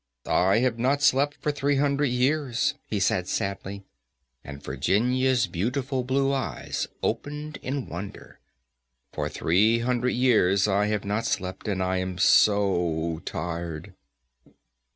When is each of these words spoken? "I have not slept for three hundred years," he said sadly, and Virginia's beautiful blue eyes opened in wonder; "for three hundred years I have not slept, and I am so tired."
"I 0.25 0.57
have 0.61 0.79
not 0.79 1.03
slept 1.03 1.35
for 1.41 1.51
three 1.51 1.75
hundred 1.75 2.05
years," 2.07 2.73
he 2.87 2.99
said 2.99 3.27
sadly, 3.27 3.83
and 4.43 4.63
Virginia's 4.63 5.45
beautiful 5.45 6.03
blue 6.03 6.33
eyes 6.33 6.87
opened 7.03 7.57
in 7.61 7.85
wonder; 7.85 8.39
"for 9.13 9.29
three 9.29 9.77
hundred 9.77 10.13
years 10.13 10.67
I 10.67 10.87
have 10.87 11.05
not 11.05 11.27
slept, 11.27 11.67
and 11.67 11.83
I 11.83 11.97
am 11.97 12.17
so 12.17 13.21
tired." 13.25 13.93